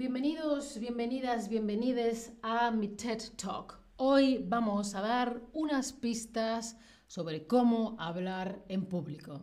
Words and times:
Bienvenidos, 0.00 0.78
bienvenidas, 0.80 1.50
bienvenides 1.50 2.32
a 2.40 2.70
mi 2.70 2.88
TED 2.88 3.20
Talk. 3.36 3.78
Hoy 3.96 4.42
vamos 4.48 4.94
a 4.94 5.02
dar 5.02 5.42
unas 5.52 5.92
pistas 5.92 6.78
sobre 7.06 7.46
cómo 7.46 7.96
hablar 7.98 8.64
en 8.68 8.86
público. 8.86 9.42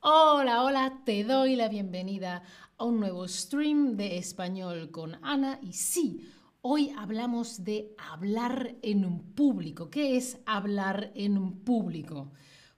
Hola, 0.00 0.64
hola, 0.64 1.02
te 1.04 1.22
doy 1.22 1.54
la 1.54 1.68
bienvenida 1.68 2.42
a 2.76 2.84
un 2.84 2.98
nuevo 2.98 3.28
stream 3.28 3.96
de 3.96 4.18
español 4.18 4.90
con 4.90 5.24
Ana 5.24 5.60
y 5.62 5.74
sí, 5.74 6.28
hoy 6.62 6.90
hablamos 6.98 7.62
de 7.62 7.94
hablar 7.98 8.74
en 8.82 9.04
un 9.04 9.32
público. 9.32 9.90
¿Qué 9.90 10.16
es 10.16 10.40
hablar 10.44 11.12
en 11.14 11.38
un 11.38 11.60
público? 11.60 12.32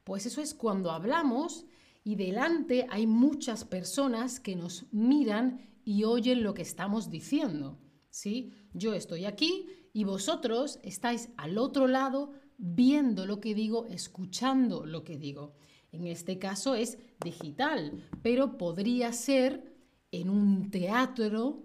Pues 0.04 0.26
eso 0.26 0.42
es 0.42 0.52
cuando 0.52 0.90
hablamos 0.90 1.64
y 2.04 2.16
delante 2.16 2.86
hay 2.90 3.06
muchas 3.06 3.64
personas 3.64 4.38
que 4.38 4.54
nos 4.54 4.84
miran 4.92 5.60
y 5.84 6.04
oyen 6.04 6.42
lo 6.42 6.52
que 6.52 6.62
estamos 6.62 7.10
diciendo. 7.10 7.78
¿sí? 8.10 8.52
Yo 8.74 8.92
estoy 8.92 9.24
aquí 9.24 9.66
y 9.94 10.04
vosotros 10.04 10.78
estáis 10.82 11.30
al 11.38 11.56
otro 11.56 11.88
lado 11.88 12.32
viendo 12.58 13.26
lo 13.26 13.40
que 13.40 13.54
digo, 13.54 13.86
escuchando 13.86 14.84
lo 14.84 15.02
que 15.02 15.18
digo. 15.18 15.54
En 15.92 16.06
este 16.06 16.38
caso 16.38 16.74
es 16.74 16.98
digital, 17.24 18.04
pero 18.22 18.58
podría 18.58 19.12
ser 19.12 19.74
en 20.12 20.28
un 20.28 20.70
teatro, 20.70 21.62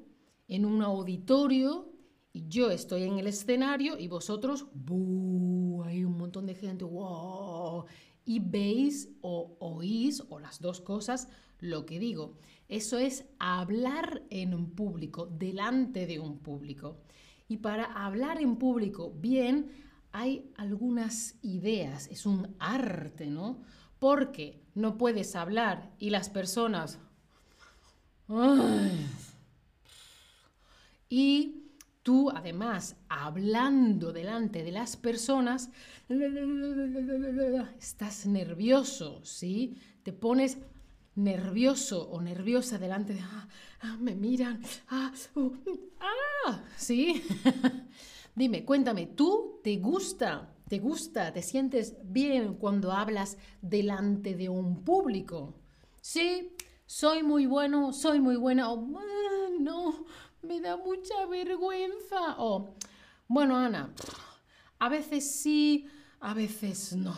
en 0.48 0.66
un 0.66 0.82
auditorio, 0.82 1.92
y 2.32 2.48
yo 2.48 2.70
estoy 2.70 3.04
en 3.04 3.18
el 3.18 3.28
escenario 3.28 3.98
y 3.98 4.08
vosotros, 4.08 4.68
hay 5.86 6.04
un 6.04 6.18
montón 6.18 6.46
de 6.46 6.54
gente, 6.54 6.86
¡wow! 6.86 7.86
Y 8.30 8.38
veis 8.38 9.10
o 9.22 9.58
oís, 9.60 10.24
o 10.30 10.40
las 10.40 10.62
dos 10.62 10.82
cosas, 10.82 11.30
lo 11.60 11.88
que 11.88 11.98
digo. 11.98 12.38
Eso 12.68 13.00
es 13.00 13.26
hablar 13.40 14.22
en 14.30 14.54
un 14.54 14.70
público, 14.76 15.26
delante 15.26 16.06
de 16.06 16.20
un 16.20 16.38
público. 16.38 17.00
Y 17.48 17.58
para 17.58 17.86
hablar 17.86 18.40
en 18.40 18.58
público 18.58 19.12
bien, 19.16 19.72
hay 20.12 20.52
algunas 20.58 21.40
ideas, 21.42 22.08
es 22.12 22.28
un 22.28 22.56
arte, 22.60 23.26
¿no? 23.26 23.64
Porque 23.98 24.62
no 24.76 25.00
puedes 25.00 25.36
hablar 25.36 25.90
y 25.98 26.12
las 26.12 26.30
personas... 26.30 27.00
Y 31.10 31.59
tú, 32.04 32.30
además, 32.30 32.96
hablando 33.08 34.14
delante 34.14 34.64
de 34.64 34.72
las 34.72 34.98
personas, 34.98 35.70
estás 37.80 38.26
nervioso, 38.26 39.24
¿sí? 39.24 39.78
Te 40.04 40.14
pones 40.14 40.58
nervioso 41.16 42.10
o 42.10 42.22
nerviosa 42.22 42.78
delante 42.78 43.14
de, 43.14 43.22
ah, 43.22 43.48
ah 43.82 43.98
me 44.00 44.16
miran, 44.16 44.62
ah, 44.90 45.12
uh, 45.36 45.52
ah, 46.00 46.64
¿sí? 46.78 47.22
Dime, 48.36 48.64
cuéntame, 48.64 49.08
¿tú 49.08 49.60
te 49.64 49.78
gusta, 49.78 50.56
te 50.70 50.80
gusta, 50.80 51.34
te 51.34 51.42
sientes 51.42 51.98
bien 52.04 52.54
cuando 52.54 52.92
hablas 52.92 53.38
delante 53.62 54.36
de 54.36 54.48
un 54.48 54.84
público? 54.84 55.56
Sí, 56.00 56.56
soy 56.86 57.22
muy 57.22 57.46
bueno, 57.46 57.92
soy 57.92 58.20
muy 58.20 58.38
buena, 58.38 58.72
o 58.72 58.88
no, 59.60 60.06
me 60.42 60.60
da 60.60 60.78
mucha 60.78 61.26
vergüenza, 61.26 62.36
o 62.38 62.76
bueno, 63.28 63.56
Ana, 63.58 63.94
a 64.80 64.90
veces 64.90 65.40
sí, 65.42 65.88
a 66.20 66.34
veces 66.34 66.94
no. 66.96 67.16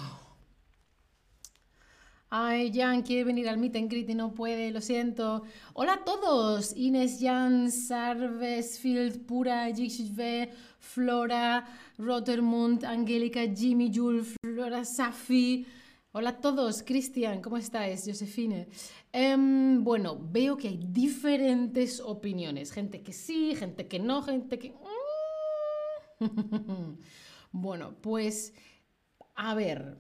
Ay, 2.33 2.72
Jan 2.73 3.02
quiere 3.02 3.25
venir 3.25 3.50
al 3.50 3.58
meet 3.58 3.75
and 3.75 3.91
y 3.91 4.16
no 4.16 4.33
puede, 4.33 4.72
lo 4.72 4.80
siento. 4.80 5.44
Hola 5.73 5.95
a 5.95 6.03
todos. 6.05 6.73
Ines, 6.78 7.19
Jan, 7.19 7.69
Sarvesfield, 7.69 9.25
Pura, 9.25 9.69
Jixve, 9.75 10.50
Flora, 10.80 11.66
Rotermund, 11.97 12.85
Angélica, 12.85 13.41
Jimmy, 13.53 13.91
Jules, 13.94 14.34
Flora, 14.41 14.85
Safi. 14.85 15.66
Hola 16.13 16.31
a 16.31 16.41
todos. 16.41 16.83
Cristian, 16.83 17.41
¿cómo 17.41 17.57
estáis? 17.57 18.03
Josefine. 18.05 18.67
Em, 19.13 19.83
bueno, 19.83 20.19
veo 20.19 20.57
que 20.57 20.67
hay 20.67 20.77
diferentes 20.77 21.99
opiniones. 21.99 22.72
Gente 22.72 23.01
que 23.01 23.13
sí, 23.13 23.55
gente 23.55 23.88
que 23.88 23.99
no, 23.99 24.21
gente 24.21 24.59
que... 24.59 24.73
bueno, 27.51 27.95
pues 28.01 28.53
a 29.35 29.55
ver, 29.55 29.97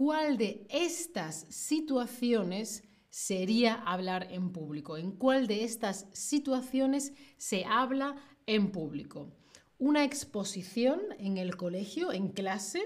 ¿Cuál 0.00 0.38
de 0.38 0.66
estas 0.70 1.46
situaciones 1.50 2.84
sería 3.10 3.74
hablar 3.74 4.28
en 4.30 4.50
público? 4.50 4.96
¿En 4.96 5.12
cuál 5.12 5.46
de 5.46 5.62
estas 5.62 6.06
situaciones 6.14 7.12
se 7.36 7.66
habla 7.66 8.16
en 8.46 8.72
público? 8.72 9.30
Una 9.76 10.02
exposición 10.02 11.02
en 11.18 11.36
el 11.36 11.54
colegio, 11.58 12.12
en 12.12 12.28
clase, 12.28 12.80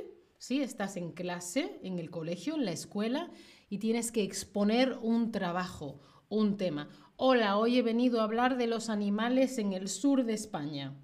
¿sí? 0.45 0.61
Estás 0.61 0.99
en 0.99 1.13
clase, 1.13 1.81
en 1.83 1.99
el 1.99 2.11
colegio, 2.11 2.57
en 2.57 2.67
la 2.67 2.73
escuela, 2.73 3.31
y 3.71 3.79
tienes 3.79 4.13
que 4.13 4.23
exponer 4.23 4.99
un 5.01 5.33
trabajo, 5.33 6.01
un 6.29 6.59
tema. 6.59 6.91
Hola, 7.17 7.57
hoy 7.57 7.79
he 7.79 7.83
venido 7.83 8.21
a 8.21 8.25
hablar 8.25 8.59
de 8.59 8.67
los 8.67 8.91
animales 8.91 9.57
en 9.57 9.73
el 9.73 9.89
sur 9.89 10.23
de 10.25 10.35
España. 10.35 10.99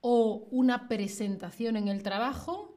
O 0.00 0.46
una 0.52 0.86
presentación 0.86 1.76
en 1.76 1.88
el 1.88 2.02
trabajo, 2.02 2.70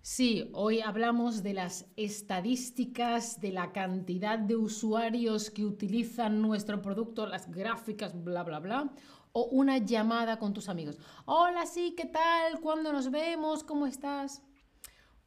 Sí, 0.00 0.48
hoy 0.54 0.80
hablamos 0.80 1.42
de 1.42 1.52
las 1.52 1.84
estadísticas, 1.96 3.42
de 3.42 3.52
la 3.52 3.72
cantidad 3.72 4.38
de 4.38 4.56
usuarios 4.56 5.50
que 5.50 5.66
utilizan 5.66 6.40
nuestro 6.40 6.80
producto, 6.80 7.26
las 7.26 7.50
gráficas, 7.50 8.14
bla, 8.24 8.42
bla, 8.44 8.60
bla. 8.60 8.92
O 9.32 9.46
una 9.46 9.76
llamada 9.76 10.38
con 10.38 10.54
tus 10.54 10.70
amigos. 10.70 10.98
Hola, 11.26 11.66
sí, 11.66 11.94
¿qué 11.94 12.06
tal? 12.06 12.60
¿Cuándo 12.62 12.90
nos 12.92 13.10
vemos? 13.10 13.64
¿Cómo 13.64 13.86
estás? 13.86 14.40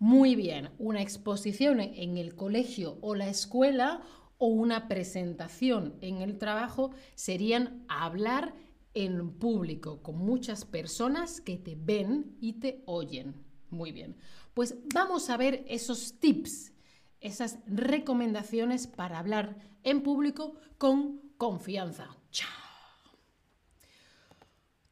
Muy 0.02 0.34
bien, 0.34 0.72
una 0.80 1.00
exposición 1.00 1.80
en 1.80 2.18
el 2.18 2.34
colegio 2.34 2.98
o 3.02 3.14
la 3.14 3.30
escuela 3.30 4.02
o 4.40 4.48
una 4.48 4.88
presentación 4.88 5.94
en 6.02 6.24
el 6.24 6.40
trabajo 6.40 6.90
serían 7.14 7.86
hablar 7.88 8.56
en 8.96 9.30
público 9.38 10.02
con 10.02 10.18
muchas 10.18 10.66
personas 10.66 11.40
que 11.40 11.56
te 11.58 11.78
ven 11.80 12.36
y 12.42 12.54
te 12.54 12.82
oyen. 12.88 13.46
Muy 13.70 13.92
bien. 13.92 14.18
Pues 14.56 14.76
vamos 14.92 15.30
a 15.30 15.38
ver 15.38 15.64
esos 15.68 16.20
tips, 16.20 16.74
esas 17.20 17.60
recomendaciones 17.68 18.88
para 18.88 19.20
hablar 19.20 19.56
en 19.84 20.02
público 20.02 20.56
con 20.80 21.22
confianza. 21.38 22.18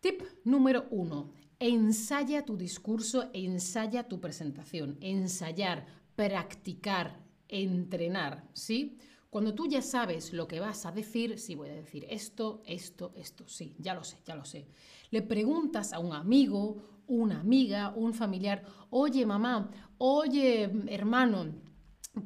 Tip 0.01 0.21
número 0.43 0.85
uno. 0.91 1.38
Ensaya 1.59 2.45
tu 2.45 2.57
discurso, 2.57 3.29
ensaya 3.33 4.07
tu 4.07 4.19
presentación. 4.19 4.97
Ensayar, 5.01 5.85
practicar, 6.15 7.19
entrenar, 7.47 8.47
¿sí? 8.53 8.97
Cuando 9.29 9.53
tú 9.53 9.67
ya 9.67 9.81
sabes 9.81 10.33
lo 10.33 10.47
que 10.47 10.59
vas 10.59 10.85
a 10.85 10.91
decir, 10.91 11.37
sí 11.37 11.55
voy 11.55 11.69
a 11.69 11.75
decir 11.75 12.05
esto, 12.09 12.63
esto, 12.65 13.13
esto, 13.15 13.47
sí, 13.47 13.75
ya 13.77 13.93
lo 13.93 14.03
sé, 14.03 14.17
ya 14.25 14.35
lo 14.35 14.43
sé. 14.43 14.65
Le 15.11 15.21
preguntas 15.21 15.93
a 15.93 15.99
un 15.99 16.13
amigo 16.13 16.99
una 17.09 17.39
amiga, 17.39 17.91
un 17.95 18.13
familiar, 18.13 18.63
oye 18.91 19.25
mamá, 19.25 19.71
oye 19.97 20.71
hermano, 20.87 21.47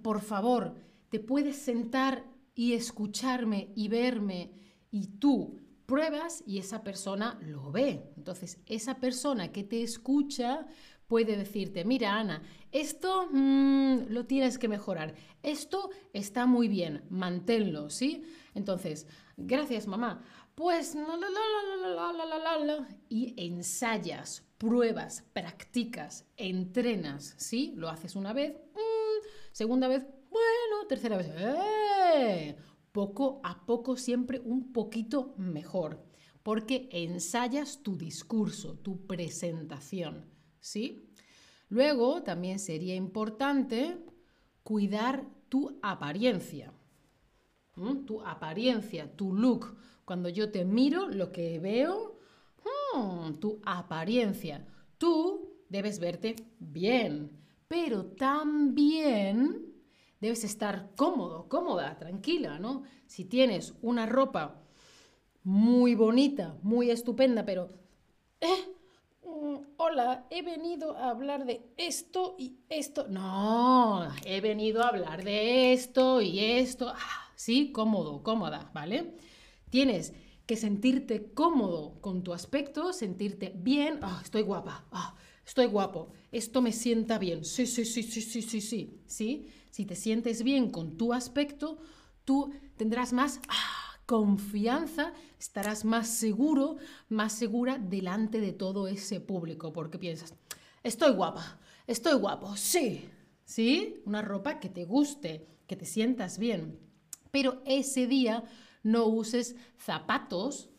por 0.01 0.21
favor, 0.21 0.75
te 1.09 1.19
puedes 1.19 1.57
sentar 1.57 2.25
y 2.53 2.73
escucharme 2.73 3.71
y 3.75 3.87
verme 3.87 4.51
y 4.91 5.07
tú 5.07 5.61
pruebas 5.93 6.43
y 6.47 6.57
esa 6.57 6.83
persona 6.83 7.37
lo 7.39 7.71
ve. 7.71 8.01
Entonces, 8.17 8.57
esa 8.65 8.95
persona 8.95 9.51
que 9.51 9.63
te 9.63 9.83
escucha 9.83 10.65
puede 11.05 11.37
decirte, 11.37 11.85
mira 11.85 12.15
Ana, 12.15 12.41
esto 12.71 13.27
mm, 13.31 14.07
lo 14.09 14.25
tienes 14.25 14.57
que 14.57 14.67
mejorar, 14.67 15.13
esto 15.43 15.91
está 16.11 16.47
muy 16.47 16.67
bien, 16.67 17.03
manténlo, 17.11 17.91
¿sí? 17.91 18.23
Entonces, 18.55 19.05
gracias 19.37 19.85
mamá. 19.85 20.23
Pues 20.55 20.95
y 23.07 23.35
ensayas, 23.37 24.43
pruebas, 24.57 25.23
practicas, 25.31 26.25
entrenas, 26.37 27.35
¿sí? 27.37 27.71
Lo 27.75 27.87
haces 27.87 28.15
una 28.15 28.33
vez, 28.33 28.55
mm, 28.73 29.27
segunda 29.51 29.87
vez, 29.87 30.07
bueno, 30.31 30.87
tercera 30.89 31.17
vez, 31.17 31.27
¡eh! 31.37 32.55
Poco 32.93 33.41
a 33.43 33.65
poco 33.65 33.97
siempre 33.97 34.39
un 34.39 34.71
poquito 34.71 35.33
mejor, 35.37 36.05
porque 36.43 36.87
ensayas 36.91 37.83
tu 37.83 37.97
discurso, 37.97 38.75
tu 38.75 39.05
presentación, 39.05 40.29
¿sí? 40.61 41.09
Luego 41.69 42.23
también 42.23 42.59
sería 42.59 42.95
importante 42.95 43.97
cuidar 44.63 45.27
tu 45.49 45.79
apariencia, 45.81 46.71
tu 48.05 48.21
apariencia, 48.21 49.13
tu 49.15 49.33
look 49.33 49.75
cuando 50.05 50.29
yo 50.29 50.51
te 50.51 50.63
miro, 50.63 51.09
lo 51.09 51.31
que 51.31 51.59
veo, 51.59 52.19
hmm, 52.93 53.33
tu 53.39 53.59
apariencia. 53.65 54.67
Tú 54.97 55.63
debes 55.69 55.97
verte 55.99 56.35
bien, 56.59 57.31
pero 57.67 58.05
también 58.05 59.72
debes 60.23 60.45
estar 60.45 60.89
cómodo, 60.95 61.49
cómoda, 61.49 61.97
tranquila, 61.99 62.57
¿no? 62.57 62.83
Si 63.07 63.25
tienes 63.25 63.73
una 63.81 64.05
ropa 64.05 64.61
muy 65.43 65.95
bonita, 65.95 66.55
muy 66.63 66.89
estupenda, 66.91 67.43
pero... 67.43 67.67
¿eh? 68.39 68.69
Mm, 69.25 69.57
hola, 69.75 70.25
he 70.29 70.41
venido 70.41 70.95
a 70.95 71.09
hablar 71.09 71.45
de 71.45 71.73
esto 71.75 72.37
y 72.39 72.55
esto. 72.69 73.05
No, 73.09 74.07
he 74.23 74.39
venido 74.39 74.81
a 74.81 74.87
hablar 74.87 75.25
de 75.25 75.73
esto 75.73 76.21
y 76.21 76.39
esto. 76.39 76.87
Ah, 76.87 77.29
sí, 77.35 77.73
cómodo, 77.73 78.23
cómoda, 78.23 78.71
¿vale? 78.73 79.15
Tienes 79.69 80.13
que 80.45 80.55
sentirte 80.55 81.33
cómodo 81.33 81.99
con 81.99 82.23
tu 82.23 82.31
aspecto, 82.31 82.93
sentirte 82.93 83.51
bien. 83.57 83.99
Ah, 84.01 84.21
estoy 84.23 84.43
guapa. 84.43 84.85
Ah, 84.89 85.17
estoy 85.45 85.65
guapo. 85.65 86.13
Esto 86.31 86.61
me 86.61 86.71
sienta 86.71 87.17
bien. 87.17 87.43
Sí, 87.43 87.67
sí, 87.67 87.83
sí, 87.83 88.03
sí, 88.03 88.21
sí, 88.21 88.41
sí, 88.41 88.61
sí. 88.61 89.01
¿Sí? 89.05 89.47
Si 89.73 89.87
te 89.87 89.95
sientes 89.95 90.43
bien 90.43 90.69
con 90.69 90.97
tu 90.97 91.13
aspecto, 91.13 91.79
tú 92.25 92.53
tendrás 92.77 93.11
más 93.11 93.39
ah, 93.49 93.97
confianza, 94.05 95.13
estarás 95.39 95.83
más 95.83 96.09
seguro, 96.09 96.75
más 97.09 97.33
segura 97.33 97.79
delante 97.79 98.39
de 98.39 98.53
todo 98.53 98.87
ese 98.87 99.19
público, 99.19 99.73
porque 99.73 99.97
piensas, 99.97 100.35
estoy 100.83 101.13
guapa, 101.13 101.59
estoy 101.87 102.13
guapo, 102.19 102.55
sí, 102.55 103.09
¿sí? 103.45 103.99
Una 104.05 104.21
ropa 104.21 104.59
que 104.59 104.69
te 104.69 104.85
guste, 104.85 105.47
que 105.65 105.75
te 105.75 105.85
sientas 105.85 106.37
bien. 106.37 106.77
Pero 107.31 107.63
ese 107.65 108.05
día 108.05 108.43
no 108.83 109.07
uses 109.07 109.55
zapatos, 109.75 110.69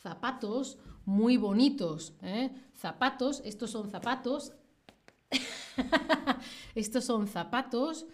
zapatos 0.00 0.78
muy 1.04 1.36
bonitos, 1.36 2.14
¿eh? 2.22 2.52
Zapatos, 2.76 3.42
estos 3.44 3.72
son 3.72 3.90
zapatos, 3.90 4.52
estos 6.74 7.04
son 7.04 7.26
zapatos, 7.28 8.06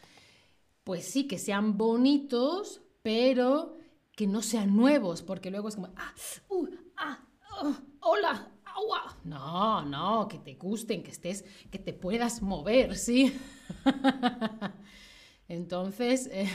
pues 0.84 1.04
sí, 1.04 1.26
que 1.26 1.38
sean 1.38 1.76
bonitos, 1.76 2.82
pero 3.02 3.76
que 4.16 4.26
no 4.26 4.42
sean 4.42 4.76
nuevos, 4.76 5.22
porque 5.22 5.50
luego 5.50 5.68
es 5.68 5.76
como, 5.76 5.92
ah, 5.96 6.14
uh, 6.48 6.66
ah, 6.96 7.24
oh, 7.62 7.74
hola, 8.00 8.50
agua. 8.64 9.16
No, 9.24 9.82
no, 9.82 10.28
que 10.28 10.38
te 10.38 10.54
gusten, 10.54 11.02
que 11.02 11.10
estés, 11.10 11.44
que 11.70 11.78
te 11.78 11.92
puedas 11.92 12.42
mover, 12.42 12.96
¿sí? 12.96 13.36
Entonces, 15.48 16.28
eh, 16.32 16.48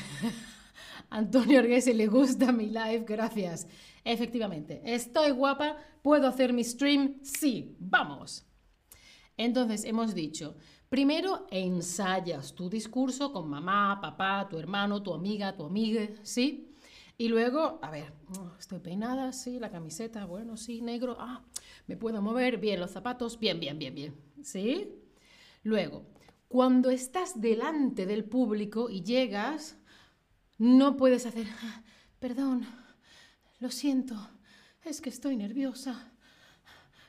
Antonio 1.10 1.60
Orguese 1.60 1.94
le 1.94 2.08
gusta 2.08 2.52
mi 2.52 2.68
live, 2.68 3.04
gracias. 3.08 3.68
Efectivamente, 4.04 4.82
estoy 4.86 5.32
guapa, 5.32 5.78
puedo 6.02 6.28
hacer 6.28 6.54
mi 6.54 6.64
stream, 6.64 7.20
sí, 7.24 7.76
vamos. 7.80 8.46
Entonces, 9.38 9.84
hemos 9.84 10.14
dicho, 10.14 10.56
primero 10.90 11.48
ensayas 11.52 12.56
tu 12.56 12.70
discurso 12.70 13.34
con 13.34 13.50
mamá, 13.50 14.00
papá, 14.02 14.48
tu 14.50 14.58
hermano, 14.58 15.04
tu 15.04 15.14
amiga, 15.14 15.56
tu 15.56 15.66
amiga, 15.66 16.08
¿sí? 16.24 16.72
Y 17.18 17.30
luego, 17.30 17.80
a 17.82 17.92
ver, 17.92 18.12
estoy 18.60 18.80
peinada, 18.80 19.32
sí, 19.32 19.60
la 19.60 19.72
camiseta, 19.72 20.26
bueno, 20.26 20.58
sí, 20.58 20.82
negro, 20.82 21.16
ah, 21.20 21.44
me 21.88 21.96
puedo 21.96 22.22
mover, 22.22 22.58
bien, 22.58 22.80
los 22.80 22.92
zapatos, 22.92 23.40
bien, 23.40 23.60
bien, 23.60 23.80
bien, 23.80 23.96
bien, 23.96 24.16
¿sí? 24.42 24.90
Luego, 25.64 26.06
cuando 26.48 26.90
estás 26.90 27.40
delante 27.42 28.06
del 28.06 28.26
público 28.26 28.90
y 28.90 29.02
llegas, 29.02 29.78
no 30.58 30.96
puedes 30.98 31.26
hacer, 31.26 31.48
ah, 31.64 31.84
perdón, 32.20 32.66
lo 33.60 33.72
siento, 33.72 34.16
es 34.84 35.02
que 35.02 35.10
estoy 35.10 35.36
nerviosa. 35.36 36.12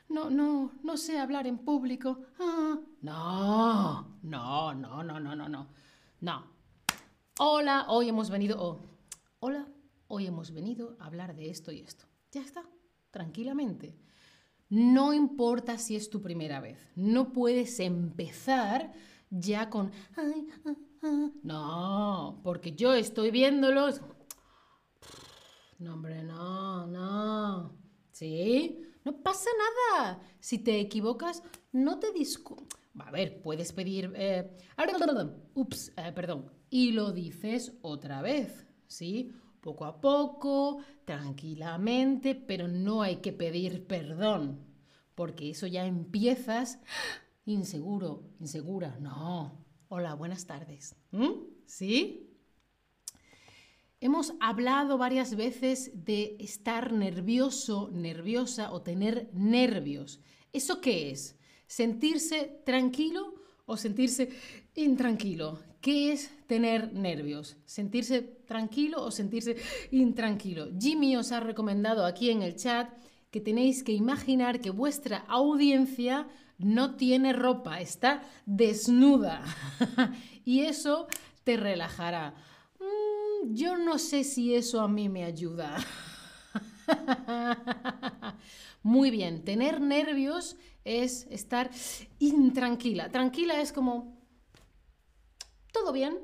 No, 0.09 0.29
no, 0.29 0.71
no 0.83 0.97
sé 0.97 1.19
hablar 1.19 1.47
en 1.47 1.57
público. 1.57 2.21
Ah, 2.39 2.79
no, 3.01 4.19
no, 4.23 4.73
no, 4.73 5.03
no, 5.03 5.19
no, 5.19 5.35
no, 5.35 5.49
no. 5.49 5.67
No. 6.21 6.45
Hola, 7.39 7.85
hoy 7.89 8.09
hemos 8.09 8.29
venido. 8.29 8.79
Hola, 9.39 9.67
hoy 10.07 10.27
hemos 10.27 10.51
venido 10.51 10.95
a 10.99 11.05
hablar 11.07 11.35
de 11.35 11.49
esto 11.49 11.71
y 11.71 11.81
esto. 11.81 12.05
Ya 12.31 12.41
está, 12.41 12.63
tranquilamente. 13.11 13.97
No 14.69 15.13
importa 15.13 15.77
si 15.77 15.95
es 15.95 16.09
tu 16.09 16.21
primera 16.21 16.59
vez, 16.59 16.79
no 16.95 17.31
puedes 17.31 17.79
empezar 17.79 18.93
ya 19.29 19.69
con... 19.69 19.91
Ah, 20.17 20.31
ah". 21.03 21.29
No, 21.43 22.41
porque 22.43 22.73
yo 22.73 22.93
estoy 22.93 23.31
viéndolos... 23.31 24.01
No, 25.79 25.93
hombre, 25.93 26.23
no, 26.23 26.87
no. 26.87 27.77
¿Sí? 28.11 28.86
No 29.07 29.23
pasa 29.23 29.49
nada. 29.95 30.19
Si 30.41 30.59
te 30.59 30.81
equivocas, 30.81 31.41
no 31.71 31.97
te 31.97 32.11
discu... 32.11 32.67
A 32.99 33.09
ver, 33.09 33.41
puedes 33.41 33.71
pedir... 33.71 34.11
Eh... 34.17 34.51
Ups, 35.53 35.93
eh, 35.95 36.11
perdón. 36.13 36.51
Y 36.69 36.91
lo 36.91 37.13
dices 37.13 37.71
otra 37.83 38.21
vez, 38.21 38.67
¿sí? 38.85 39.31
poco 39.61 39.85
a 39.85 40.01
poco, 40.01 40.79
tranquilamente, 41.05 42.35
pero 42.35 42.67
no 42.67 43.01
hay 43.01 43.17
que 43.17 43.31
pedir 43.31 43.87
perdón, 43.87 44.59
porque 45.15 45.51
eso 45.51 45.67
ya 45.67 45.85
empiezas 45.85 46.81
inseguro, 47.45 48.25
insegura. 48.41 48.97
No. 48.99 49.65
Hola, 49.87 50.15
buenas 50.15 50.45
tardes. 50.47 50.97
¿Mm? 51.11 51.31
¿Sí? 51.65 52.26
Hemos 53.99 54.33
hablado 54.39 54.99
varias 54.99 55.35
veces 55.35 55.89
de 56.05 56.35
estar 56.39 56.93
nervioso, 56.93 57.89
nerviosa 57.91 58.71
o 58.71 58.83
tener 58.83 59.27
nervios. 59.33 60.19
¿Eso 60.53 60.81
qué 60.81 61.09
es? 61.09 61.35
¿Sentirse 61.65 62.61
tranquilo 62.63 63.33
o 63.65 63.75
sentirse 63.75 64.29
intranquilo? 64.75 65.59
¿Qué 65.81 66.11
es 66.11 66.29
tener 66.45 66.93
nervios? 66.93 67.57
¿Sentirse 67.65 68.21
tranquilo 68.21 69.03
o 69.03 69.09
sentirse 69.09 69.57
intranquilo? 69.89 70.69
Jimmy 70.79 71.15
os 71.15 71.31
ha 71.31 71.39
recomendado 71.39 72.05
aquí 72.05 72.29
en 72.29 72.43
el 72.43 72.55
chat 72.55 72.93
que 73.31 73.41
tenéis 73.41 73.81
que 73.83 73.93
imaginar 73.93 74.61
que 74.61 74.69
vuestra 74.69 75.25
audiencia 75.27 76.27
no 76.59 76.97
tiene 76.97 77.33
ropa, 77.33 77.81
está 77.81 78.21
desnuda. 78.45 79.43
y 80.45 80.61
eso 80.61 81.07
te 81.43 81.57
relajará. 81.57 82.35
Yo 83.45 83.77
no 83.77 83.97
sé 83.97 84.23
si 84.23 84.55
eso 84.55 84.81
a 84.81 84.87
mí 84.87 85.09
me 85.09 85.23
ayuda. 85.23 85.77
Muy 88.83 89.11
bien, 89.11 89.43
tener 89.43 89.81
nervios 89.81 90.57
es 90.85 91.27
estar 91.29 91.69
intranquila. 92.19 93.09
Tranquila 93.09 93.59
es 93.61 93.71
como, 93.71 94.17
¿Todo 95.77 95.91
bien? 95.91 96.17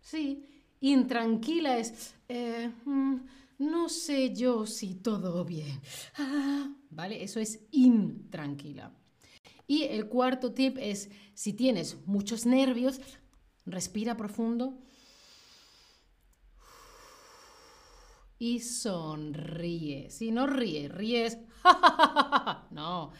Sí. 0.00 0.44
Intranquila 0.80 1.78
es, 1.78 2.14
eh, 2.28 2.70
mm, 2.84 3.16
no 3.58 3.88
sé 3.88 4.34
yo 4.34 4.66
si 4.66 4.94
todo 4.94 5.44
bien. 5.44 5.80
Ah, 6.18 6.70
¿Vale? 6.90 7.22
Eso 7.22 7.40
es 7.40 7.60
intranquila. 7.70 8.92
Y 9.66 9.84
el 9.84 10.08
cuarto 10.08 10.52
tip 10.52 10.76
es, 10.78 11.10
si 11.34 11.52
tienes 11.54 11.96
muchos 12.06 12.46
nervios, 12.46 13.00
respira 13.64 14.16
profundo 14.16 14.78
y 18.38 18.60
sonríe. 18.60 20.10
Si 20.10 20.30
no 20.30 20.46
ríe, 20.46 20.88
ríes. 20.88 21.38
no. 22.70 23.12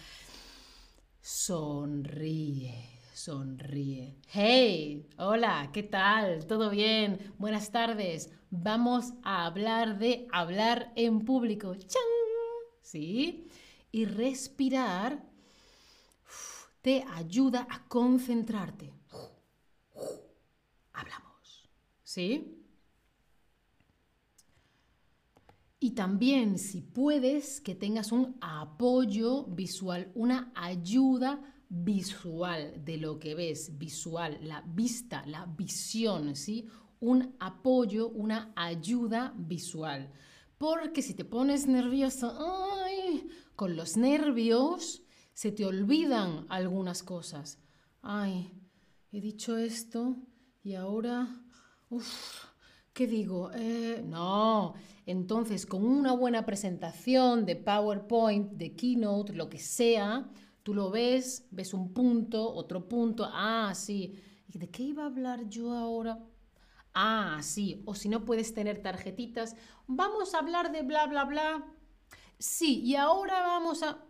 Sonríe 1.20 2.98
sonríe. 3.18 4.16
Hey, 4.28 5.08
hola, 5.18 5.70
¿qué 5.72 5.82
tal? 5.82 6.46
¿Todo 6.46 6.70
bien? 6.70 7.34
Buenas 7.36 7.72
tardes. 7.72 8.30
Vamos 8.50 9.12
a 9.24 9.44
hablar 9.44 9.98
de 9.98 10.28
hablar 10.30 10.92
en 10.94 11.24
público. 11.24 11.74
¡Chan! 11.74 12.00
¿Sí? 12.80 13.50
Y 13.90 14.04
respirar 14.04 15.24
te 16.80 17.04
ayuda 17.12 17.66
a 17.68 17.88
concentrarte. 17.88 18.92
Hablamos. 20.92 21.68
¿Sí? 22.04 22.57
Y 25.80 25.92
también, 25.92 26.58
si 26.58 26.80
puedes, 26.80 27.60
que 27.60 27.74
tengas 27.74 28.10
un 28.10 28.36
apoyo 28.40 29.44
visual, 29.44 30.10
una 30.14 30.52
ayuda 30.56 31.40
visual 31.68 32.84
de 32.84 32.96
lo 32.96 33.18
que 33.18 33.34
ves, 33.34 33.78
visual, 33.78 34.38
la 34.42 34.62
vista, 34.62 35.24
la 35.26 35.46
visión, 35.46 36.34
¿sí? 36.34 36.66
Un 37.00 37.36
apoyo, 37.38 38.08
una 38.08 38.52
ayuda 38.56 39.34
visual. 39.36 40.10
Porque 40.56 41.02
si 41.02 41.14
te 41.14 41.24
pones 41.24 41.68
nervioso, 41.68 42.36
ay, 42.84 43.28
con 43.54 43.76
los 43.76 43.96
nervios 43.96 45.02
se 45.32 45.52
te 45.52 45.64
olvidan 45.64 46.46
algunas 46.48 47.04
cosas. 47.04 47.60
Ay, 48.02 48.52
he 49.12 49.20
dicho 49.20 49.56
esto 49.56 50.16
y 50.64 50.74
ahora, 50.74 51.28
¿qué 52.98 53.06
digo? 53.06 53.52
Eh, 53.54 54.02
no, 54.04 54.74
entonces 55.06 55.66
con 55.66 55.84
una 55.84 56.14
buena 56.14 56.44
presentación 56.44 57.46
de 57.46 57.54
PowerPoint, 57.54 58.50
de 58.54 58.74
Keynote, 58.74 59.34
lo 59.34 59.48
que 59.48 59.60
sea, 59.60 60.28
Tú 60.68 60.74
lo 60.74 60.90
ves, 60.90 61.46
ves 61.50 61.72
un 61.72 61.94
punto, 61.94 62.52
otro 62.52 62.86
punto, 62.86 63.26
ah, 63.32 63.72
sí. 63.74 64.20
¿De 64.48 64.68
qué 64.68 64.82
iba 64.82 65.04
a 65.04 65.06
hablar 65.06 65.48
yo 65.48 65.72
ahora? 65.72 66.22
Ah, 66.92 67.38
sí. 67.40 67.82
O 67.86 67.94
si 67.94 68.10
no 68.10 68.26
puedes 68.26 68.52
tener 68.52 68.82
tarjetitas, 68.82 69.56
vamos 69.86 70.34
a 70.34 70.40
hablar 70.40 70.70
de 70.70 70.82
bla, 70.82 71.06
bla, 71.06 71.24
bla. 71.24 71.64
Sí, 72.38 72.82
y 72.82 72.96
ahora 72.96 73.40
vamos 73.40 73.82
a... 73.82 74.04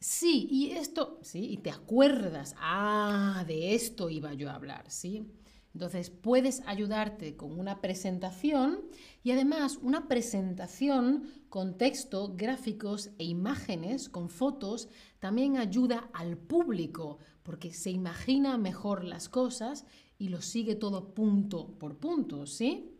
Sí, 0.00 0.48
y 0.50 0.72
esto, 0.72 1.20
sí, 1.22 1.52
y 1.52 1.58
te 1.58 1.70
acuerdas, 1.70 2.56
ah, 2.58 3.44
de 3.46 3.76
esto 3.76 4.10
iba 4.10 4.34
yo 4.34 4.50
a 4.50 4.54
hablar, 4.54 4.90
¿sí? 4.90 5.30
Entonces 5.74 6.10
puedes 6.10 6.62
ayudarte 6.66 7.36
con 7.36 7.58
una 7.58 7.80
presentación 7.80 8.80
y 9.22 9.30
además 9.30 9.78
una 9.82 10.06
presentación 10.06 11.24
con 11.48 11.78
texto, 11.78 12.34
gráficos 12.36 13.10
e 13.18 13.24
imágenes, 13.24 14.08
con 14.08 14.28
fotos, 14.28 14.88
también 15.18 15.56
ayuda 15.56 16.10
al 16.12 16.36
público 16.36 17.18
porque 17.42 17.72
se 17.72 17.90
imagina 17.90 18.58
mejor 18.58 19.04
las 19.04 19.28
cosas 19.28 19.86
y 20.18 20.28
lo 20.28 20.42
sigue 20.42 20.74
todo 20.74 21.14
punto 21.14 21.78
por 21.78 21.96
punto, 21.98 22.46
¿sí? 22.46 22.96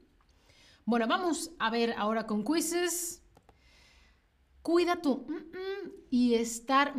Bueno, 0.85 1.07
vamos 1.07 1.53
a 1.59 1.71
ver 1.71 1.95
ahora 1.97 2.27
con 2.27 2.45
quizzes. 2.45 3.22
Cuida 4.63 5.03
tu 5.03 5.27
y 6.11 6.35
estar 6.35 6.95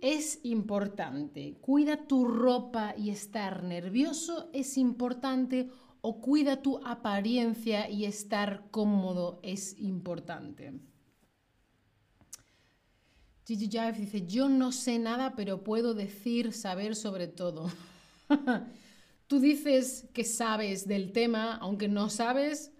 es 0.00 0.40
importante. 0.42 1.58
Cuida 1.60 2.06
tu 2.06 2.24
ropa 2.24 2.94
y 2.96 3.10
estar 3.10 3.62
nervioso 3.62 4.48
es 4.52 4.78
importante. 4.78 5.70
O 6.00 6.20
cuida 6.20 6.62
tu 6.62 6.80
apariencia 6.86 7.90
y 7.90 8.04
estar 8.04 8.70
cómodo 8.70 9.40
es 9.42 9.78
importante. 9.78 10.80
Gigi 13.44 13.68
Jive 13.68 13.92
dice, 13.92 14.26
yo 14.26 14.48
no 14.48 14.72
sé 14.72 14.98
nada, 14.98 15.34
pero 15.34 15.64
puedo 15.64 15.94
decir 15.94 16.52
saber 16.52 16.94
sobre 16.94 17.26
todo. 17.26 17.70
Tú 19.26 19.40
dices 19.40 20.06
que 20.14 20.24
sabes 20.24 20.86
del 20.86 21.12
tema, 21.12 21.56
aunque 21.56 21.88
no 21.88 22.08
sabes, 22.10 22.72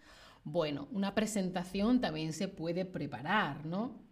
bueno, 0.51 0.89
una 0.93 1.15
presentación 1.15 2.01
también 2.01 2.33
se 2.33 2.49
puede 2.49 2.85
preparar, 2.85 3.67
¿no? 3.67 4.03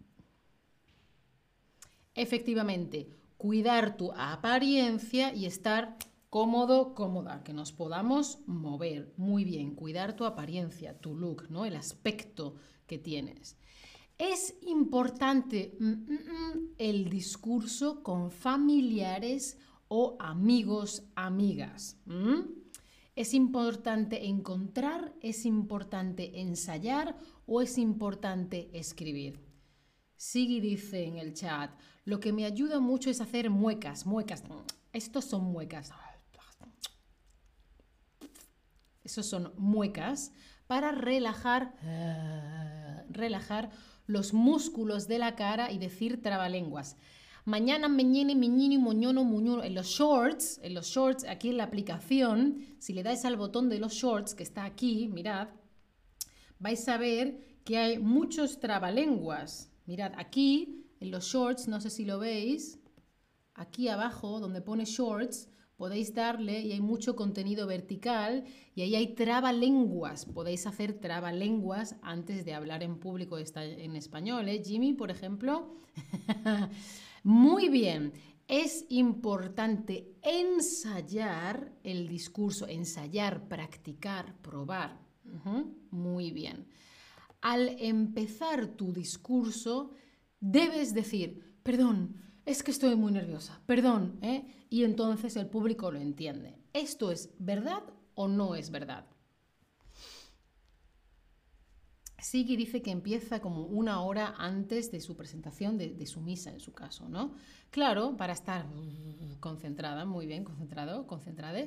Efectivamente, 2.14 3.10
cuidar 3.36 3.96
tu 3.96 4.12
apariencia 4.12 5.34
y 5.34 5.46
estar 5.46 5.96
cómodo, 6.30 6.94
cómoda, 6.94 7.42
que 7.44 7.52
nos 7.52 7.72
podamos 7.72 8.40
mover. 8.46 9.12
Muy 9.16 9.44
bien, 9.44 9.74
cuidar 9.74 10.16
tu 10.16 10.24
apariencia, 10.24 10.98
tu 10.98 11.14
look, 11.14 11.50
¿no? 11.50 11.64
El 11.64 11.76
aspecto 11.76 12.56
que 12.86 12.98
tienes. 12.98 13.56
Es 14.18 14.54
importante 14.62 15.76
mm, 15.78 15.84
mm, 15.84 16.12
mm, 16.12 16.68
el 16.78 17.10
discurso 17.10 18.02
con 18.02 18.30
familiares 18.30 19.58
o 19.88 20.16
amigos, 20.18 21.04
amigas. 21.14 21.98
¿Es 23.16 23.32
importante 23.32 24.26
encontrar? 24.26 25.14
¿Es 25.22 25.46
importante 25.46 26.38
ensayar? 26.42 27.16
¿O 27.46 27.62
es 27.62 27.78
importante 27.78 28.68
escribir? 28.74 29.40
Sigui 30.16 30.60
dice 30.60 31.04
en 31.04 31.16
el 31.16 31.32
chat, 31.32 31.70
lo 32.04 32.20
que 32.20 32.34
me 32.34 32.44
ayuda 32.44 32.78
mucho 32.78 33.08
es 33.08 33.22
hacer 33.22 33.48
muecas, 33.48 34.04
muecas. 34.04 34.44
Estos 34.92 35.24
son 35.24 35.44
muecas. 35.44 35.92
Esos 39.02 39.24
son 39.24 39.54
muecas 39.56 40.32
para 40.66 40.92
relajar, 40.92 41.74
relajar 43.08 43.70
los 44.06 44.34
músculos 44.34 45.08
de 45.08 45.18
la 45.18 45.36
cara 45.36 45.70
y 45.70 45.78
decir 45.78 46.20
trabalenguas 46.20 46.96
mañana, 47.46 47.88
meñini, 47.88 48.34
miñini, 48.34 48.76
moñono, 48.76 49.24
muñono. 49.24 49.62
En 49.62 49.74
los 49.74 49.86
shorts, 49.86 50.60
en 50.62 50.74
los 50.74 50.88
shorts, 50.88 51.24
aquí 51.24 51.48
en 51.48 51.56
la 51.56 51.64
aplicación, 51.64 52.58
si 52.78 52.92
le 52.92 53.02
dais 53.02 53.24
al 53.24 53.36
botón 53.36 53.68
de 53.70 53.78
los 53.78 53.94
shorts 53.94 54.34
que 54.34 54.42
está 54.42 54.64
aquí, 54.64 55.08
mirad, 55.08 55.48
vais 56.58 56.86
a 56.88 56.98
ver 56.98 57.60
que 57.64 57.78
hay 57.78 57.98
muchos 57.98 58.58
trabalenguas. 58.58 59.70
Mirad, 59.86 60.12
aquí 60.16 60.84
en 61.00 61.10
los 61.12 61.24
shorts, 61.24 61.68
no 61.68 61.80
sé 61.80 61.88
si 61.88 62.04
lo 62.04 62.18
veis, 62.18 62.80
aquí 63.54 63.88
abajo 63.88 64.40
donde 64.40 64.60
pone 64.60 64.84
shorts, 64.84 65.48
podéis 65.76 66.14
darle 66.14 66.62
y 66.62 66.72
hay 66.72 66.80
mucho 66.80 67.14
contenido 67.14 67.68
vertical 67.68 68.44
y 68.74 68.82
ahí 68.82 68.96
hay 68.96 69.14
trabalenguas. 69.14 70.24
Podéis 70.24 70.66
hacer 70.66 70.94
trabalenguas 70.94 71.94
antes 72.02 72.44
de 72.44 72.54
hablar 72.54 72.82
en 72.82 72.98
público 72.98 73.38
en 73.38 73.94
español. 73.94 74.48
¿eh? 74.48 74.62
Jimmy, 74.64 74.94
por 74.94 75.12
ejemplo. 75.12 75.76
Muy 77.26 77.68
bien, 77.68 78.12
es 78.46 78.84
importante 78.88 80.14
ensayar 80.22 81.72
el 81.82 82.06
discurso, 82.06 82.68
ensayar, 82.68 83.48
practicar, 83.48 84.40
probar. 84.42 85.00
Muy 85.90 86.30
bien. 86.30 86.68
Al 87.40 87.70
empezar 87.80 88.68
tu 88.68 88.92
discurso, 88.92 89.90
debes 90.38 90.94
decir, 90.94 91.58
perdón, 91.64 92.14
es 92.44 92.62
que 92.62 92.70
estoy 92.70 92.94
muy 92.94 93.10
nerviosa, 93.10 93.60
perdón, 93.66 94.20
¿eh? 94.22 94.46
y 94.70 94.84
entonces 94.84 95.34
el 95.34 95.48
público 95.48 95.90
lo 95.90 95.98
entiende. 95.98 96.60
¿Esto 96.72 97.10
es 97.10 97.34
verdad 97.40 97.82
o 98.14 98.28
no 98.28 98.54
es 98.54 98.70
verdad? 98.70 99.04
Sigui 102.18 102.56
dice 102.56 102.80
que 102.80 102.90
empieza 102.90 103.40
como 103.40 103.66
una 103.66 104.00
hora 104.00 104.34
antes 104.38 104.90
de 104.90 105.00
su 105.00 105.16
presentación, 105.16 105.76
de, 105.76 106.06
su 106.06 106.20
misa 106.20 106.50
en 106.50 106.60
su 106.60 106.72
caso, 106.72 107.08
¿no? 107.08 107.34
Claro, 107.70 108.16
para 108.16 108.32
estar 108.32 108.66
concentrada, 109.38 110.06
muy 110.06 110.26
bien, 110.26 110.44
concentrado, 110.44 111.06
concentrada. 111.06 111.60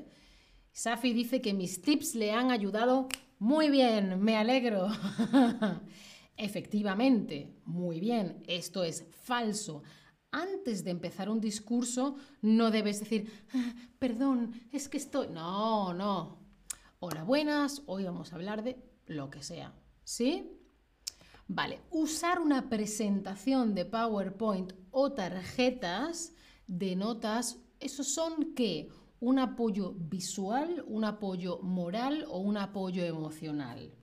Safi 0.71 1.13
dice 1.13 1.41
que 1.41 1.53
mis 1.53 1.81
tips 1.81 2.15
le 2.15 2.31
han 2.31 2.49
ayudado 2.51 3.07
muy 3.37 3.69
bien, 3.69 4.21
me 4.21 4.37
alegro. 4.37 4.87
Efectivamente, 6.35 7.53
muy 7.65 7.99
bien, 7.99 8.43
esto 8.47 8.83
es 8.83 9.05
falso. 9.11 9.83
Antes 10.31 10.83
de 10.83 10.91
empezar 10.91 11.29
un 11.29 11.41
discurso, 11.41 12.15
no 12.41 12.71
debes 12.71 12.99
decir, 13.01 13.31
ah, 13.53 13.73
perdón, 13.99 14.53
es 14.71 14.89
que 14.89 14.97
estoy... 14.97 15.27
No, 15.27 15.93
no. 15.93 16.39
Hola, 16.99 17.23
buenas, 17.23 17.83
hoy 17.85 18.03
vamos 18.03 18.31
a 18.31 18.35
hablar 18.35 18.63
de 18.63 18.77
lo 19.07 19.29
que 19.29 19.43
sea. 19.43 19.73
¿Sí? 20.15 20.31
Vale, 21.47 21.81
usar 21.91 22.39
una 22.39 22.69
presentación 22.69 23.75
de 23.75 23.85
PowerPoint 23.85 24.73
o 24.91 25.13
tarjetas 25.13 26.33
de 26.67 26.95
notas, 26.95 27.59
¿esos 27.79 28.07
son 28.13 28.53
qué? 28.55 28.89
¿Un 29.19 29.39
apoyo 29.39 29.93
visual, 29.97 30.83
un 30.87 31.03
apoyo 31.05 31.59
moral 31.61 32.25
o 32.29 32.39
un 32.39 32.57
apoyo 32.57 33.03
emocional? 33.05 33.93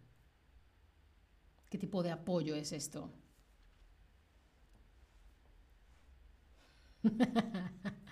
¿Qué 1.70 1.78
tipo 1.78 2.02
de 2.02 2.10
apoyo 2.10 2.54
es 2.56 2.72
esto? 2.72 3.12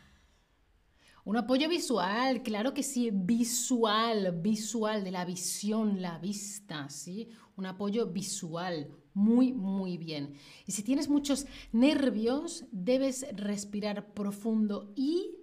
Un 1.24 1.38
apoyo 1.38 1.70
visual, 1.70 2.42
claro 2.42 2.74
que 2.74 2.82
sí, 2.82 3.10
visual, 3.10 4.40
visual, 4.42 5.02
de 5.04 5.10
la 5.10 5.24
visión, 5.24 6.02
la 6.02 6.18
vista, 6.18 6.90
¿sí? 6.90 7.30
Un 7.56 7.64
apoyo 7.64 8.08
visual, 8.08 8.90
muy, 9.14 9.54
muy 9.54 9.96
bien. 9.96 10.34
Y 10.66 10.72
si 10.72 10.82
tienes 10.82 11.08
muchos 11.08 11.46
nervios, 11.72 12.66
debes 12.72 13.26
respirar 13.34 14.12
profundo 14.12 14.92
y 14.96 15.38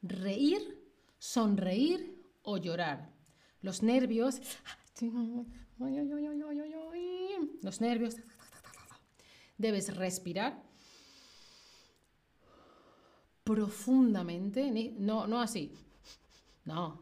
reír, 0.00 0.82
sonreír 1.18 2.18
o 2.40 2.56
llorar. 2.56 3.12
Los 3.60 3.82
nervios, 3.82 4.40
los 7.62 7.80
nervios, 7.82 8.16
debes 9.58 9.94
respirar 9.94 10.71
profundamente, 13.44 14.94
no, 14.98 15.26
no 15.26 15.40
así, 15.40 15.72
no. 16.64 17.00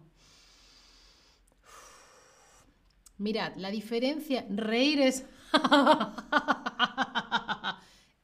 Mirad, 3.19 3.57
la 3.57 3.71
diferencia, 3.71 4.47
reír 4.49 5.01
es... 5.01 5.25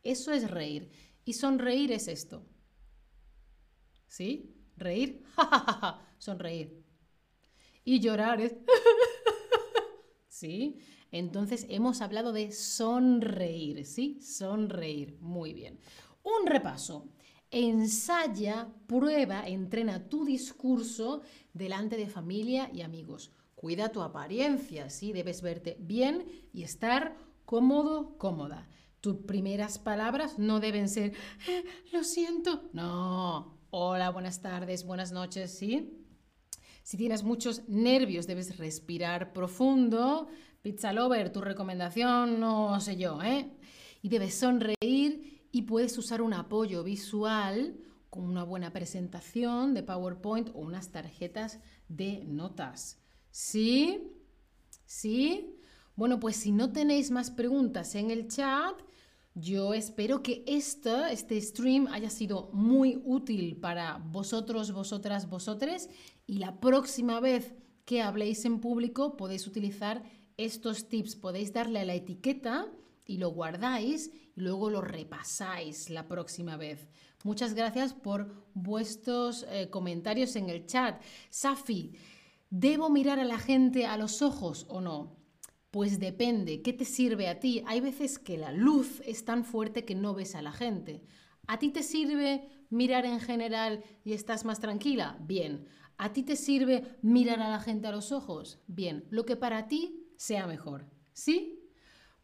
Eso 0.02 0.32
es 0.32 0.50
reír. 0.50 0.90
Y 1.25 1.35
sonreír 1.35 1.92
es 1.92 2.08
esto. 2.08 2.46
¿Sí? 4.06 4.54
Reír, 4.76 5.25
sonreír. 6.18 6.82
Y 7.85 8.00
llorar 8.00 8.40
es... 8.40 8.54
¿Sí? 10.28 10.78
Entonces 11.11 11.66
hemos 11.68 12.00
hablado 12.00 12.32
de 12.32 12.52
sonreír, 12.52 13.85
¿sí? 13.85 14.20
Sonreír. 14.23 15.18
Muy 15.20 15.52
bien. 15.52 15.78
Un 16.23 16.46
repaso 16.46 17.11
ensaya, 17.50 18.69
prueba, 18.87 19.47
entrena 19.47 20.09
tu 20.09 20.25
discurso 20.25 21.23
delante 21.53 21.97
de 21.97 22.09
familia 22.09 22.71
y 22.73 22.83
amigos. 22.83 23.33
Cuida 23.55 23.91
tu 23.91 24.03
apariencia, 24.03 24.91
¿sí? 24.91 25.12
Debes 25.12 25.43
verte 25.43 25.76
bien 25.81 26.26
y 26.53 26.62
estar 26.62 27.17
cómodo, 27.45 28.19
cómoda. 28.19 28.69
Tus 29.00 29.19
primeras 29.19 29.79
palabras 29.79 30.38
no 30.38 30.61
deben 30.61 30.88
ser, 30.88 31.12
eh, 31.49 31.65
lo 31.93 32.05
siento. 32.05 32.69
No, 32.73 33.59
hola, 33.71 34.11
buenas 34.11 34.43
tardes, 34.43 34.85
buenas 34.85 35.12
noches, 35.12 35.57
¿sí? 35.57 36.03
Si 36.83 36.97
tienes 36.97 37.23
muchos 37.23 37.69
nervios, 37.69 38.26
debes 38.26 38.59
respirar 38.59 39.33
profundo. 39.33 40.29
Pizza 40.62 40.93
Lover, 40.93 41.31
tu 41.31 41.41
recomendación, 41.41 42.41
no 42.41 42.81
sé 42.81 42.97
yo, 42.97 43.23
¿eh? 43.23 43.53
y 44.07 44.09
debes 44.09 44.35
sonreír 44.37 45.36
y 45.56 45.62
puedes 45.62 45.96
usar 45.96 46.20
un 46.20 46.34
apoyo 46.34 46.84
visual 46.84 47.78
con 48.10 48.25
una 48.25 48.44
buena 48.44 48.75
presentación 48.75 49.72
de 49.72 49.82
PowerPoint 49.82 50.50
o 50.50 50.58
unas 50.58 50.92
tarjetas 50.92 51.60
de 51.88 52.26
notas. 52.26 52.98
¿Sí? 53.30 54.12
¿Sí? 54.84 55.56
Bueno, 55.94 56.20
pues 56.20 56.36
si 56.36 56.52
no 56.52 56.72
tenéis 56.72 57.10
más 57.10 57.30
preguntas 57.30 57.94
en 57.94 58.10
el 58.10 58.28
chat, 58.28 58.75
yo 59.34 59.72
espero 59.72 60.22
que 60.22 60.44
este, 60.46 61.10
este 61.10 61.40
stream 61.40 61.86
haya 61.86 62.10
sido 62.10 62.50
muy 62.52 63.00
útil 63.06 63.56
para 63.56 63.96
vosotros, 63.96 64.72
vosotras, 64.72 65.26
vosotres 65.26 65.88
y 66.26 66.36
la 66.36 66.60
próxima 66.60 67.18
vez 67.18 67.54
que 67.86 68.02
habléis 68.02 68.44
en 68.44 68.60
público 68.60 69.16
podéis 69.16 69.46
utilizar 69.46 70.02
estos 70.36 70.90
tips, 70.90 71.16
podéis 71.16 71.54
darle 71.54 71.78
a 71.78 71.86
la 71.86 71.94
etiqueta 71.94 72.70
y 73.06 73.18
lo 73.18 73.30
guardáis 73.30 74.10
y 74.34 74.40
luego 74.40 74.70
lo 74.70 74.80
repasáis 74.80 75.90
la 75.90 76.08
próxima 76.08 76.56
vez. 76.56 76.88
Muchas 77.25 77.54
gracias 77.54 77.94
por 77.94 78.46
vuestros 78.54 79.46
eh, 79.48 79.70
comentarios 79.70 80.36
en 80.36 80.50
el 80.50 80.66
chat. 80.66 81.02
Safi, 81.30 81.92
¿debo 82.50 82.90
mirar 82.90 83.18
a 83.18 83.25
la 83.25 83.38
gente 83.38 83.86
a 83.86 83.96
los 83.96 84.22
ojos 84.22 84.66
o 84.68 84.80
no? 84.80 85.16
Pues 85.70 85.98
depende, 85.98 86.62
¿qué 86.62 86.72
te 86.72 86.84
sirve 86.84 87.28
a 87.28 87.40
ti? 87.40 87.62
Hay 87.66 87.80
veces 87.80 88.18
que 88.18 88.38
la 88.38 88.52
luz 88.52 89.02
es 89.04 89.25
tan 89.25 89.44
fuerte 89.44 89.84
que 89.84 89.94
no 89.94 90.14
ves 90.14 90.34
a 90.34 90.42
la 90.42 90.52
gente. 90.52 91.04
¿A 91.46 91.58
ti 91.58 91.70
te 91.70 91.82
sirve 91.82 92.48
mirar 92.70 93.04
en 93.04 93.20
general 93.20 93.84
y 94.04 94.12
estás 94.12 94.44
más 94.44 94.60
tranquila? 94.60 95.18
Bien. 95.20 95.66
¿A 95.98 96.12
ti 96.12 96.22
te 96.22 96.36
sirve 96.36 96.96
mirar 97.02 97.40
a 97.40 97.50
la 97.50 97.60
gente 97.60 97.86
a 97.86 97.92
los 97.92 98.12
ojos? 98.12 98.58
Bien. 98.66 99.04
Lo 99.10 99.25
que 99.25 99.36
para 99.36 99.68
ti 99.68 100.12
sea 100.16 100.46
mejor. 100.46 100.86
¿Sí? 101.12 101.55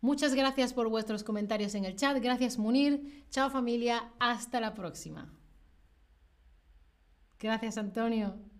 Muchas 0.02 0.34
gracias 0.34 0.74
por 0.74 0.88
vuestros 0.88 1.22
comentarios 1.22 1.76
en 1.76 1.84
el 1.84 1.94
chat. 1.94 2.20
Gracias 2.20 2.58
Munir. 2.58 3.24
Chao 3.30 3.50
familia. 3.50 4.12
Hasta 4.18 4.60
la 4.60 4.74
próxima. 4.74 5.32
Gracias 7.38 7.78
Antonio. 7.78 8.51